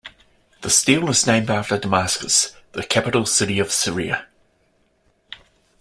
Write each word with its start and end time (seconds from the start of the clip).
The 0.61 0.71
steel 0.71 1.11
is 1.11 1.27
named 1.27 1.51
after 1.51 1.77
Damascus, 1.77 2.55
the 2.71 2.81
capital 2.83 3.23
city 3.27 3.59
of 3.59 3.71
Syria. 3.71 4.25